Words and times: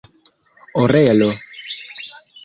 orelo 0.83 1.27